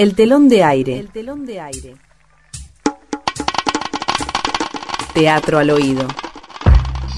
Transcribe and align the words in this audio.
El 0.00 0.14
telón 0.14 0.48
de 0.48 0.64
aire. 0.64 0.98
El 0.98 1.10
telón 1.10 1.44
de 1.44 1.60
aire. 1.60 1.94
Teatro 5.12 5.58
al 5.58 5.68
oído. 5.68 6.08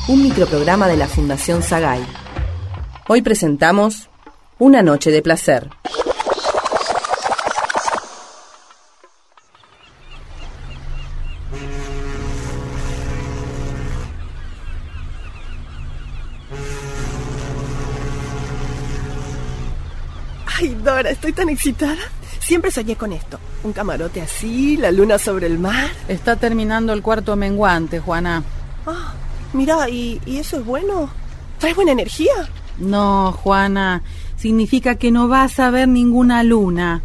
Un 0.09 0.25
microprograma 0.25 0.89
de 0.89 0.97
la 0.97 1.07
Fundación 1.07 1.63
Sagay. 1.63 2.05
Hoy 3.07 3.23
presentamos 3.23 4.11
Una 4.59 4.83
noche 4.83 5.13
de 5.13 5.23
placer. 5.23 5.71
Ay, 20.59 20.75
Dora, 20.83 21.11
estoy 21.11 21.33
tan 21.33 21.49
excitada. 21.49 21.97
Siempre 22.43 22.73
soñé 22.73 22.97
con 22.97 23.13
esto. 23.13 23.39
Un 23.63 23.73
camarote 23.73 24.21
así, 24.21 24.77
la 24.77 24.91
luna 24.91 25.19
sobre 25.19 25.47
el 25.47 25.59
mar. 25.59 25.91
Está 26.09 26.37
terminando 26.37 26.93
el 26.93 27.01
cuarto 27.01 27.37
menguante, 27.37 28.01
Juana. 28.01 28.43
Ah, 28.85 29.15
mira, 29.53 29.89
¿y, 29.89 30.21
¿y 30.27 30.39
eso 30.39 30.59
es 30.59 30.67
bueno? 30.67 31.09
¿Trae 31.59 31.73
buena 31.73 31.93
energía? 31.93 32.33
No, 32.79 33.31
Juana. 33.31 34.03
Significa 34.37 34.97
que 34.97 35.13
no 35.13 35.29
vas 35.29 35.61
a 35.61 35.71
ver 35.71 35.87
ninguna 35.87 36.43
luna. 36.43 37.01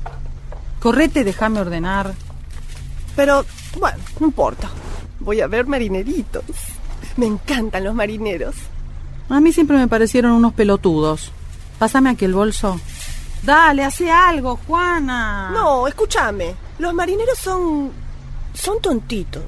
Correte, 0.80 1.23
déjame 1.23 1.59
ordenar. 1.59 2.16
Pero, 3.16 3.45
bueno, 3.80 3.98
no 4.20 4.28
importa. 4.28 4.70
Voy 5.20 5.42
a 5.42 5.48
ver 5.48 5.67
marineritos. 5.67 6.44
Me 7.16 7.28
encantan 7.28 7.84
los 7.84 7.94
marineros. 7.94 8.56
A 9.30 9.40
mí 9.40 9.54
siempre 9.54 9.78
me 9.78 9.88
parecieron 9.88 10.31
unos 10.31 10.54
pelotudos. 10.54 11.31
Pásame 11.78 12.09
aquel 12.09 12.34
bolso. 12.34 12.80
Dale, 13.44 13.84
hace 13.84 14.12
algo, 14.12 14.59
Juana. 14.68 15.52
No, 15.54 15.88
escúchame. 15.88 16.55
Los 16.80 16.94
marineros 16.94 17.38
son. 17.38 17.92
son 18.53 18.81
tontitos. 18.81 19.44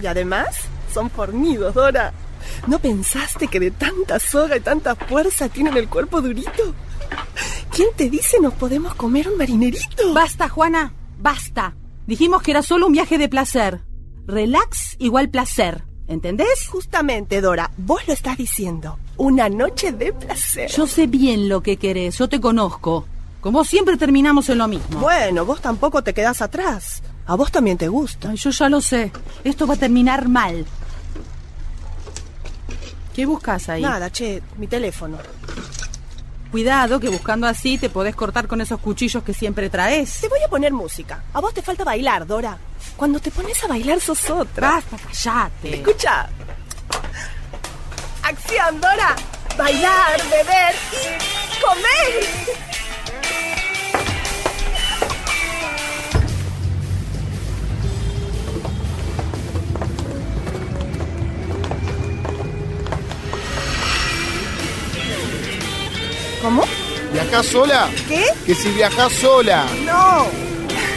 Y 0.00 0.06
además, 0.06 0.48
son 0.92 1.10
fornidos, 1.10 1.74
Dora. 1.74 2.12
¿No 2.66 2.78
pensaste 2.78 3.48
que 3.48 3.60
de 3.60 3.70
tanta 3.70 4.18
soga 4.18 4.56
y 4.56 4.60
tanta 4.60 4.94
fuerza 4.94 5.48
tienen 5.48 5.76
el 5.76 5.88
cuerpo 5.88 6.20
durito? 6.20 6.74
¿Quién 7.74 7.88
te 7.96 8.08
dice 8.10 8.38
nos 8.40 8.54
podemos 8.54 8.94
comer 8.94 9.28
un 9.28 9.36
marinerito? 9.36 10.14
Basta, 10.14 10.48
Juana, 10.48 10.92
basta. 11.18 11.74
Dijimos 12.06 12.42
que 12.42 12.52
era 12.52 12.62
solo 12.62 12.86
un 12.86 12.92
viaje 12.92 13.18
de 13.18 13.28
placer. 13.28 13.80
Relax 14.26 14.96
igual 14.98 15.28
placer. 15.28 15.84
¿Entendés? 16.06 16.66
Justamente, 16.68 17.42
Dora, 17.42 17.70
vos 17.76 18.06
lo 18.06 18.14
estás 18.14 18.38
diciendo. 18.38 18.98
Una 19.18 19.50
noche 19.50 19.92
de 19.92 20.14
placer. 20.14 20.70
Yo 20.70 20.86
sé 20.86 21.06
bien 21.06 21.50
lo 21.50 21.62
que 21.62 21.76
querés, 21.76 22.16
yo 22.16 22.28
te 22.28 22.40
conozco. 22.40 23.04
Como 23.40 23.64
siempre 23.64 23.96
terminamos 23.96 24.48
en 24.48 24.58
lo 24.58 24.68
mismo. 24.68 25.00
Bueno, 25.00 25.44
vos 25.44 25.60
tampoco 25.60 26.02
te 26.02 26.12
quedás 26.12 26.42
atrás. 26.42 27.02
A 27.26 27.36
vos 27.36 27.52
también 27.52 27.78
te 27.78 27.88
gusta. 27.88 28.30
Ay, 28.30 28.36
yo 28.36 28.50
ya 28.50 28.68
lo 28.68 28.80
sé. 28.80 29.12
Esto 29.44 29.66
va 29.66 29.74
a 29.74 29.76
terminar 29.76 30.28
mal. 30.28 30.66
¿Qué 33.14 33.26
buscas 33.26 33.68
ahí? 33.68 33.82
Nada, 33.82 34.10
che, 34.10 34.42
mi 34.56 34.66
teléfono. 34.66 35.18
Cuidado, 36.50 36.98
que 36.98 37.10
buscando 37.10 37.46
así 37.46 37.76
te 37.76 37.90
podés 37.90 38.16
cortar 38.16 38.48
con 38.48 38.60
esos 38.60 38.80
cuchillos 38.80 39.22
que 39.22 39.34
siempre 39.34 39.68
traes. 39.68 40.20
Te 40.20 40.28
voy 40.28 40.40
a 40.42 40.48
poner 40.48 40.72
música. 40.72 41.22
A 41.32 41.40
vos 41.40 41.52
te 41.52 41.60
falta 41.60 41.84
bailar, 41.84 42.26
Dora. 42.26 42.56
Cuando 42.96 43.20
te 43.20 43.30
pones 43.30 43.62
a 43.62 43.66
bailar 43.66 44.00
sos 44.00 44.30
otra. 44.30 44.70
Basta, 44.70 44.96
callate. 44.96 45.76
Escucha. 45.76 46.28
Acción, 48.22 48.80
Dora. 48.80 49.16
Bailar, 49.56 50.20
beber 50.30 50.74
y 50.92 51.47
¿Viajás 67.38 67.52
sola? 67.52 67.88
¿Qué? 68.08 68.24
Que 68.46 68.52
si 68.52 68.68
viajás 68.70 69.12
sola. 69.12 69.64
No. 69.86 70.26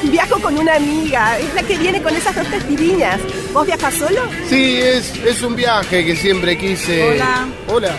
Viajo 0.09 0.41
con 0.41 0.57
una 0.57 0.75
amiga. 0.75 1.37
Es 1.37 1.53
la 1.53 1.61
que 1.61 1.77
viene 1.77 2.01
con 2.01 2.15
esas 2.15 2.35
dos 2.35 2.47
testiviñas. 2.47 3.19
¿Vos 3.53 3.67
viajas 3.67 3.93
solo? 3.93 4.21
Sí, 4.49 4.79
es, 4.81 5.13
es 5.17 5.43
un 5.43 5.55
viaje 5.55 6.03
que 6.03 6.15
siempre 6.15 6.57
quise. 6.57 7.11
Hola. 7.11 7.47
Hola. 7.67 7.91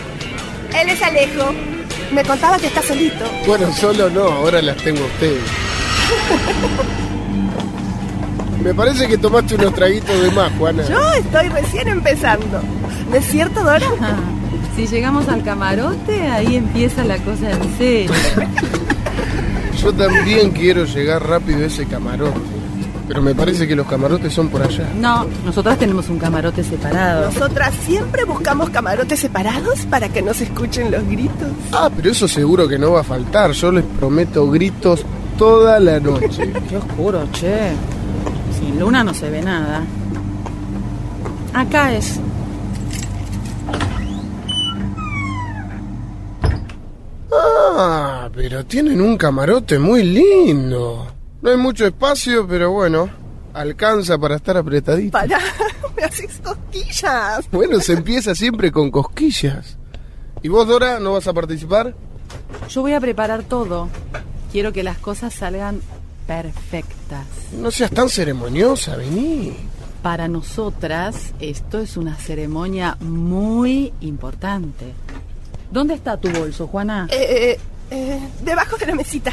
Él 0.75 0.89
es 0.89 1.01
Alejo. 1.01 1.55
Me 2.11 2.25
contaba 2.25 2.59
que 2.59 2.67
está 2.67 2.83
solito. 2.83 3.25
Bueno, 3.47 3.73
solo 3.77 4.11
no, 4.11 4.23
ahora 4.25 4.61
las 4.61 4.77
tengo 4.79 5.05
a 5.05 5.07
ustedes. 5.07 5.43
Me 8.65 8.75
parece 8.75 9.07
que 9.07 9.19
tomaste 9.19 9.55
unos 9.55 9.73
traguitos 9.73 10.21
de 10.21 10.33
más, 10.33 10.51
Juana. 10.59 10.83
Yo 10.89 11.13
estoy 11.13 11.49
recién 11.49 11.87
empezando. 11.87 12.61
¿No 13.09 13.17
es 13.17 13.25
cierto, 13.25 13.63
Dora? 13.63 13.87
Si 14.77 14.87
llegamos 14.87 15.29
al 15.29 15.43
camarote, 15.43 16.29
ahí 16.29 16.57
empieza 16.57 17.05
la 17.05 17.19
cosa 17.19 17.51
en 17.51 17.79
serio. 17.79 18.13
Yo 19.83 19.93
también 19.93 20.51
quiero 20.51 20.85
llegar 20.85 21.27
rápido 21.27 21.61
a 21.61 21.67
ese 21.67 21.87
camarote. 21.87 22.39
Pero 23.09 23.21
me 23.21 23.35
parece 23.35 23.69
que 23.69 23.77
los 23.77 23.87
camarotes 23.87 24.33
son 24.33 24.49
por 24.49 24.63
allá. 24.63 24.89
No, 24.99 25.27
nosotras 25.45 25.79
tenemos 25.79 26.09
un 26.09 26.19
camarote 26.19 26.65
separado. 26.65 27.31
Nosotras 27.31 27.75
siempre 27.85 28.25
buscamos 28.25 28.71
camarotes 28.71 29.21
separados 29.21 29.81
para 29.91 30.09
que 30.09 30.23
no 30.23 30.33
se 30.33 30.45
escuchen 30.45 30.91
los 30.91 31.07
gritos. 31.07 31.49
Ah, 31.73 31.91
pero 31.95 32.11
eso 32.11 32.27
seguro 32.27 32.67
que 32.67 32.79
no 32.79 32.93
va 32.93 33.01
a 33.01 33.05
faltar. 33.05 33.51
Yo 33.53 33.73
les 33.73 33.85
prometo 33.85 34.49
gritos 34.51 35.05
toda 35.37 35.79
la 35.81 36.01
noche. 36.01 36.53
Qué 36.69 36.77
oscuro, 36.77 37.29
che. 37.33 37.73
Sin 38.59 38.79
luna 38.79 39.05
no 39.05 39.13
se 39.13 39.29
ve 39.29 39.43
nada. 39.43 39.83
Acá 41.53 41.93
es. 41.93 42.19
Ah, 47.85 48.31
pero 48.33 48.65
tienen 48.65 49.01
un 49.01 49.17
camarote 49.17 49.77
muy 49.77 50.05
lindo. 50.05 51.09
No 51.41 51.51
hay 51.51 51.57
mucho 51.57 51.85
espacio, 51.85 52.47
pero 52.47 52.71
bueno, 52.71 53.11
alcanza 53.53 54.17
para 54.19 54.37
estar 54.37 54.57
apretadito. 54.57 55.11
Pará, 55.11 55.41
me 55.97 56.05
haces 56.05 56.41
cosquillas. 56.45 57.51
Bueno, 57.51 57.81
se 57.81 57.95
empieza 57.95 58.37
siempre 58.37 58.71
con 58.71 58.93
cosquillas. 58.93 59.79
¿Y 60.43 60.49
vos, 60.49 60.69
Dora, 60.69 61.01
no 61.01 61.15
vas 61.15 61.27
a 61.27 61.33
participar? 61.33 61.97
Yo 62.69 62.83
voy 62.83 62.93
a 62.93 63.01
preparar 63.01 63.43
todo. 63.43 63.89
Quiero 64.53 64.73
que 64.73 64.85
las 64.85 64.99
cosas 64.99 65.35
salgan 65.35 65.81
perfectas. 66.29 67.27
No 67.53 67.73
seas 67.73 67.91
tan 67.91 68.09
ceremoniosa, 68.09 68.97
vení. 68.97 69.57
Para 70.03 70.29
nosotras, 70.29 71.35
esto 71.41 71.81
es 71.81 71.97
una 71.97 72.15
ceremonia 72.15 72.97
muy 73.01 73.93
importante. 74.01 74.95
¿Dónde 75.73 75.95
está 75.95 76.17
tu 76.19 76.29
bolso, 76.31 76.67
Juana? 76.67 77.09
Eh, 77.11 77.17
eh, 77.53 77.61
eh, 77.93 78.19
debajo 78.43 78.77
de 78.77 78.87
la 78.87 78.95
mesita. 78.95 79.33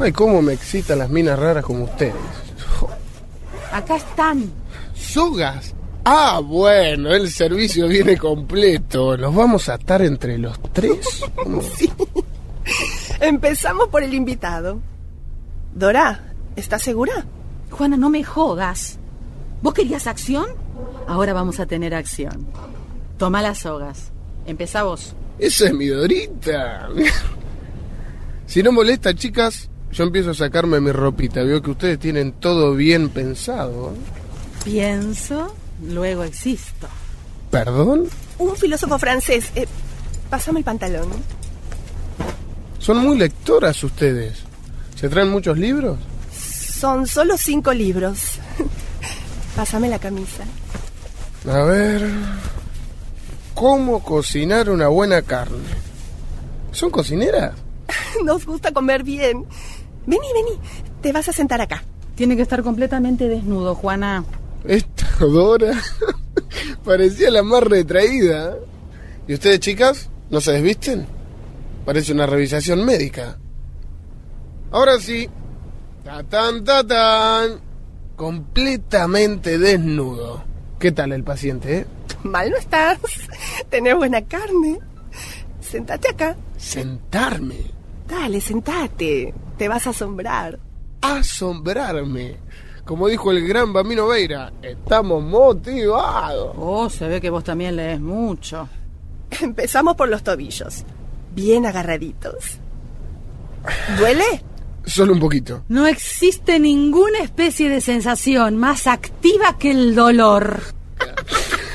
Ay, 0.00 0.10
cómo 0.10 0.42
me 0.42 0.52
excitan 0.52 0.98
las 0.98 1.08
minas 1.08 1.38
raras 1.38 1.64
como 1.64 1.84
ustedes. 1.84 2.14
Acá 3.72 3.96
están. 3.96 4.50
¿Sogas? 4.94 5.72
Ah, 6.04 6.40
bueno, 6.42 7.14
el 7.14 7.30
servicio 7.30 7.86
viene 7.88 8.16
completo. 8.16 9.16
¿Los 9.16 9.34
vamos 9.34 9.68
a 9.68 9.74
atar 9.74 10.02
entre 10.02 10.36
los 10.38 10.60
tres? 10.72 11.22
¿Cómo? 11.34 11.62
Empezamos 13.20 13.88
por 13.88 14.02
el 14.02 14.14
invitado. 14.14 14.80
Dora, 15.72 16.32
¿estás 16.56 16.82
segura? 16.82 17.24
Juana, 17.70 17.96
no 17.96 18.10
me 18.10 18.24
jodas. 18.24 18.98
¿Vos 19.62 19.74
querías 19.74 20.06
acción? 20.06 20.46
Ahora 21.06 21.32
vamos 21.32 21.60
a 21.60 21.66
tener 21.66 21.94
acción. 21.94 22.46
Toma 23.16 23.42
las 23.42 23.58
sogas. 23.58 24.10
Empezá 24.44 24.82
vos. 24.82 25.14
Esa 25.38 25.66
es 25.66 25.74
mi 25.74 25.86
Dorita. 25.86 26.88
Si 28.56 28.62
no 28.62 28.72
molesta, 28.72 29.14
chicas, 29.14 29.68
yo 29.92 30.04
empiezo 30.04 30.30
a 30.30 30.34
sacarme 30.34 30.80
mi 30.80 30.90
ropita. 30.90 31.42
Veo 31.42 31.60
que 31.60 31.72
ustedes 31.72 31.98
tienen 31.98 32.32
todo 32.32 32.74
bien 32.74 33.10
pensado. 33.10 33.92
Pienso, 34.64 35.54
luego 35.86 36.24
existo. 36.24 36.88
¿Perdón? 37.50 38.08
Un 38.38 38.56
filósofo 38.56 38.98
francés. 38.98 39.50
Eh, 39.56 39.66
pásame 40.30 40.60
el 40.60 40.64
pantalón. 40.64 41.10
Son 42.78 42.96
muy 42.96 43.18
lectoras 43.18 43.84
ustedes. 43.84 44.38
¿Se 44.94 45.10
traen 45.10 45.28
muchos 45.28 45.58
libros? 45.58 45.98
Son 46.32 47.06
solo 47.06 47.36
cinco 47.36 47.74
libros. 47.74 48.38
Pásame 49.54 49.90
la 49.90 49.98
camisa. 49.98 50.44
A 51.46 51.62
ver. 51.64 52.08
¿Cómo 53.52 54.02
cocinar 54.02 54.70
una 54.70 54.88
buena 54.88 55.20
carne? 55.20 55.68
¿Son 56.72 56.88
cocineras? 56.88 57.65
Nos 58.24 58.46
gusta 58.46 58.72
comer 58.72 59.02
bien. 59.02 59.44
Vení, 60.06 60.26
vení. 60.34 60.58
Te 61.02 61.12
vas 61.12 61.28
a 61.28 61.32
sentar 61.32 61.60
acá. 61.60 61.82
Tiene 62.14 62.36
que 62.36 62.42
estar 62.42 62.62
completamente 62.62 63.28
desnudo, 63.28 63.74
Juana. 63.74 64.24
Esta 64.64 65.06
Dora 65.20 65.72
parecía 66.84 67.30
la 67.30 67.42
más 67.42 67.62
retraída. 67.62 68.56
¿Y 69.28 69.34
ustedes, 69.34 69.60
chicas, 69.60 70.08
no 70.30 70.40
se 70.40 70.52
desvisten? 70.52 71.06
Parece 71.84 72.12
una 72.12 72.26
revisación 72.26 72.84
médica. 72.84 73.38
Ahora 74.72 74.98
sí, 74.98 75.28
Tatán, 76.06 76.62
tatán. 76.62 77.60
Completamente 78.14 79.58
desnudo. 79.58 80.44
¿Qué 80.78 80.92
tal 80.92 81.10
el 81.12 81.24
paciente, 81.24 81.78
eh? 81.78 81.86
Mal 82.22 82.48
no 82.50 82.56
estás. 82.56 82.98
Tenés 83.70 83.96
buena 83.96 84.22
carne. 84.22 84.78
Sentate 85.60 86.10
acá. 86.10 86.36
Sentarme. 86.56 87.56
Dale, 88.08 88.40
sentate. 88.40 89.34
Te 89.56 89.68
vas 89.68 89.86
a 89.86 89.90
asombrar. 89.90 90.58
Asombrarme. 91.00 92.36
Como 92.84 93.08
dijo 93.08 93.32
el 93.32 93.46
gran 93.46 93.72
Bambino 93.72 94.06
Veira, 94.06 94.52
estamos 94.62 95.22
motivados. 95.22 96.54
Oh, 96.56 96.88
se 96.88 97.08
ve 97.08 97.20
que 97.20 97.30
vos 97.30 97.42
también 97.42 97.74
lees 97.74 98.00
mucho. 98.00 98.68
Empezamos 99.40 99.96
por 99.96 100.08
los 100.08 100.22
tobillos. 100.22 100.84
Bien 101.34 101.66
agarraditos. 101.66 102.58
¿Duele? 103.98 104.24
Solo 104.84 105.14
un 105.14 105.20
poquito. 105.20 105.64
No 105.68 105.86
existe 105.88 106.60
ninguna 106.60 107.18
especie 107.18 107.68
de 107.68 107.80
sensación 107.80 108.56
más 108.56 108.86
activa 108.86 109.58
que 109.58 109.72
el 109.72 109.96
dolor. 109.96 110.62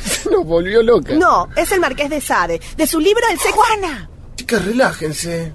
Se 0.02 0.30
nos 0.32 0.46
volvió 0.46 0.82
loca. 0.82 1.14
No, 1.16 1.50
es 1.58 1.72
el 1.74 1.82
Marqués 1.82 2.10
de 2.10 2.22
Sade, 2.22 2.62
de 2.78 2.88
su 2.88 3.02
libro 3.02 3.22
El 3.30 3.38
sexo. 3.38 3.58
¡Juana! 3.58 4.10
Chicas, 4.38 4.64
relájense. 4.64 5.52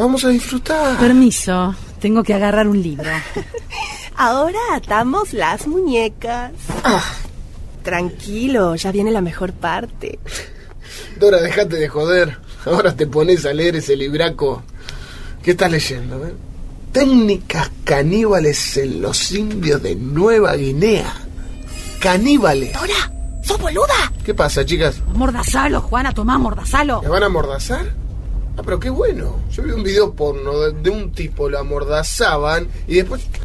Vamos 0.00 0.24
a 0.24 0.28
disfrutar. 0.30 0.96
Permiso, 0.98 1.74
tengo 2.00 2.22
que 2.22 2.32
agarrar 2.32 2.66
un 2.66 2.82
libro. 2.82 3.10
Ahora 4.16 4.58
atamos 4.72 5.34
las 5.34 5.66
muñecas. 5.66 6.52
Tranquilo, 7.82 8.76
ya 8.76 8.92
viene 8.92 9.10
la 9.10 9.20
mejor 9.20 9.52
parte. 9.52 10.18
Dora, 11.18 11.42
déjate 11.42 11.76
de 11.76 11.86
joder. 11.88 12.38
Ahora 12.64 12.96
te 12.96 13.06
pones 13.06 13.44
a 13.44 13.52
leer 13.52 13.76
ese 13.76 13.94
libraco. 13.94 14.62
¿Qué 15.42 15.50
estás 15.50 15.70
leyendo? 15.70 16.26
eh? 16.26 16.32
Técnicas 16.92 17.70
caníbales 17.84 18.78
en 18.78 19.02
los 19.02 19.30
indios 19.32 19.82
de 19.82 19.96
Nueva 19.96 20.56
Guinea. 20.56 21.12
Caníbales. 22.00 22.72
¡Dora! 22.72 23.12
¡Sos 23.42 23.60
boluda! 23.60 24.12
¿Qué 24.24 24.32
pasa, 24.32 24.64
chicas? 24.64 25.02
Mordazalo, 25.12 25.82
Juana, 25.82 26.12
tomá, 26.14 26.38
mordazalo. 26.38 27.02
¿Me 27.02 27.08
van 27.10 27.22
a 27.22 27.26
amordazar? 27.26 27.84
Ah, 28.56 28.62
pero 28.64 28.80
qué 28.80 28.90
bueno. 28.90 29.36
Yo 29.50 29.62
vi 29.62 29.72
un 29.72 29.82
video 29.82 30.12
porno 30.12 30.58
de, 30.58 30.90
un 30.90 31.12
tipo, 31.12 31.48
lo 31.48 31.58
amordazaban 31.58 32.68
y 32.86 32.96
después... 32.96 33.26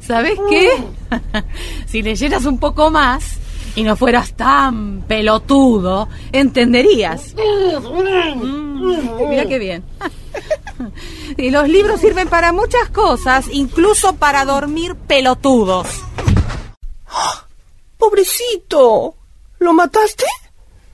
¿Sabes 0.00 0.38
qué? 0.48 0.70
si 1.86 2.02
leyeras 2.02 2.44
un 2.44 2.58
poco 2.58 2.90
más 2.90 3.38
y 3.74 3.84
no 3.84 3.96
fueras 3.96 4.34
tan 4.34 5.02
pelotudo, 5.08 6.08
entenderías. 6.32 7.34
Mm, 7.34 9.28
mira 9.28 9.46
qué 9.46 9.58
bien. 9.58 9.82
y 11.36 11.50
los 11.50 11.68
libros 11.68 12.00
sirven 12.00 12.28
para 12.28 12.52
muchas 12.52 12.90
cosas, 12.90 13.46
incluso 13.50 14.14
para 14.16 14.44
dormir 14.44 14.94
pelotudos. 14.94 15.86
¡Pobrecito! 17.98 19.14
¿Lo 19.58 19.72
mataste? 19.72 20.24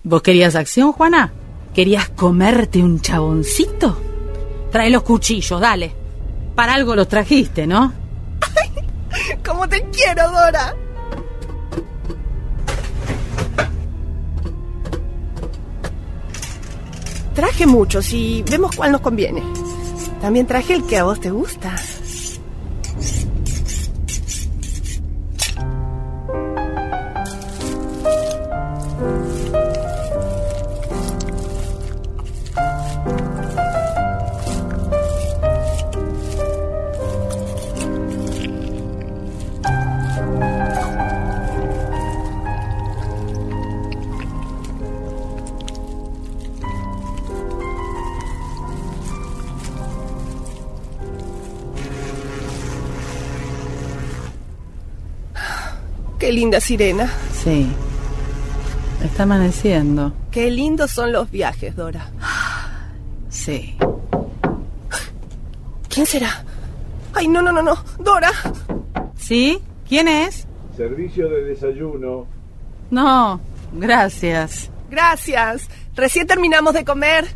¿Vos 0.03 0.23
querías 0.23 0.55
acción, 0.55 0.93
Juana? 0.93 1.33
¿Querías 1.75 2.09
comerte 2.11 2.83
un 2.83 3.01
chaboncito? 3.01 3.99
Trae 4.71 4.91
los 4.91 5.03
cuchillos, 5.03 5.61
dale. 5.61 5.95
Para 6.55 6.75
algo 6.75 6.95
los 6.95 7.09
trajiste, 7.09 7.67
¿no? 7.67 7.93
¡Como 9.45 9.69
te 9.69 9.83
quiero, 9.91 10.31
Dora! 10.31 10.75
Traje 17.35 17.67
muchos 17.67 18.13
y 18.13 18.43
vemos 18.51 18.75
cuál 18.75 18.93
nos 18.93 19.01
conviene. 19.01 19.43
También 20.21 20.47
traje 20.47 20.75
el 20.75 20.85
que 20.85 20.99
a 20.99 21.05
vos 21.05 21.21
te 21.21 21.31
gusta. 21.31 21.77
Qué 56.19 56.33
linda 56.33 56.61
sirena. 56.61 57.13
Sí. 57.33 57.69
Está 59.05 59.23
amaneciendo. 59.23 60.13
Qué 60.31 60.51
lindos 60.51 60.91
son 60.91 61.13
los 61.13 61.31
viajes, 61.31 61.77
Dora. 61.77 62.11
Sí. 63.29 63.77
¿Quién 65.89 66.07
será? 66.07 66.45
Ay, 67.15 67.29
no, 67.29 67.41
no, 67.41 67.53
no, 67.53 67.63
no. 67.63 67.77
Dora. 68.01 68.31
¿Sí? 69.17 69.61
¿Quién 69.89 70.09
es? 70.09 70.47
Servicio 70.77 71.29
de 71.29 71.45
desayuno. 71.45 72.27
No, 72.91 73.41
gracias. 73.73 74.71
Gracias. 74.91 75.69
Recién 75.95 76.27
terminamos 76.27 76.75
de 76.75 76.85
comer. 76.85 77.27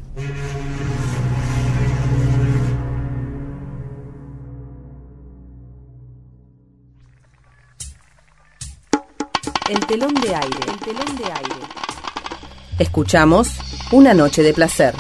El 9.73 9.87
telón 9.87 10.13
de 10.13 10.35
aire. 10.35 10.59
El 10.69 10.79
telón 10.81 11.17
de 11.17 11.25
aire. 11.25 11.67
Escuchamos 12.79 13.49
Una 13.91 14.13
noche 14.13 14.43
de 14.43 14.53
placer. 14.53 14.95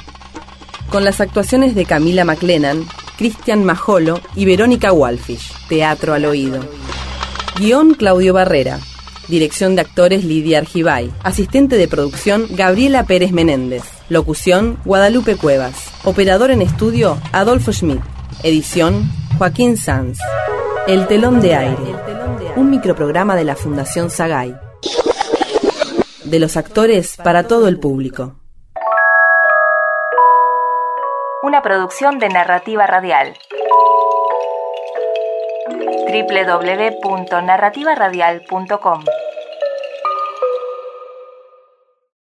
Con 0.88 1.04
las 1.04 1.20
actuaciones 1.20 1.74
de 1.74 1.84
Camila 1.84 2.24
McLennan, 2.24 2.86
Cristian 3.18 3.64
Majolo 3.64 4.18
y 4.34 4.46
Verónica 4.46 4.90
Walfish. 4.90 5.52
Teatro 5.68 6.14
al 6.14 6.24
oído. 6.24 6.64
Guión 7.58 7.92
Claudio 7.92 8.32
Barrera. 8.32 8.80
Dirección 9.28 9.76
de 9.76 9.82
actores 9.82 10.24
Lidia 10.24 10.60
Argibay. 10.60 11.12
Asistente 11.22 11.76
de 11.76 11.86
producción 11.86 12.46
Gabriela 12.52 13.04
Pérez 13.04 13.30
Menéndez. 13.30 13.82
Locución 14.08 14.78
Guadalupe 14.86 15.36
Cuevas. 15.36 15.74
Operador 16.04 16.50
en 16.50 16.62
estudio 16.62 17.18
Adolfo 17.32 17.74
Schmidt. 17.74 18.00
Edición 18.42 19.06
Joaquín 19.36 19.76
Sanz. 19.76 20.18
El 20.86 21.06
telón 21.08 21.42
de 21.42 21.56
aire. 21.56 22.11
Un 22.54 22.70
microprograma 22.70 23.34
de 23.34 23.44
la 23.44 23.56
Fundación 23.56 24.10
Sagay. 24.10 24.54
De 26.24 26.38
los 26.38 26.58
actores 26.58 27.16
para 27.16 27.48
todo 27.48 27.66
el 27.66 27.80
público. 27.80 28.34
Una 31.42 31.62
producción 31.62 32.18
de 32.18 32.28
narrativa 32.28 32.86
radial. 32.86 33.32
www.narrativaradial.com 36.12 39.04